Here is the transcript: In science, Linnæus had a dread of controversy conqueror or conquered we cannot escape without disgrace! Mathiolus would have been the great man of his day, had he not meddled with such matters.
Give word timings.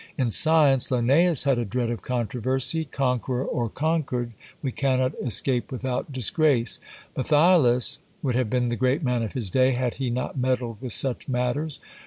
In 0.17 0.31
science, 0.31 0.89
Linnæus 0.89 1.45
had 1.45 1.59
a 1.59 1.63
dread 1.63 1.91
of 1.91 2.01
controversy 2.01 2.85
conqueror 2.85 3.45
or 3.45 3.69
conquered 3.69 4.31
we 4.63 4.71
cannot 4.71 5.13
escape 5.23 5.71
without 5.71 6.11
disgrace! 6.11 6.79
Mathiolus 7.15 7.99
would 8.23 8.33
have 8.33 8.49
been 8.49 8.69
the 8.69 8.75
great 8.75 9.03
man 9.03 9.21
of 9.21 9.33
his 9.33 9.51
day, 9.51 9.73
had 9.73 9.93
he 10.01 10.09
not 10.09 10.39
meddled 10.39 10.81
with 10.81 10.91
such 10.93 11.29
matters. 11.29 11.79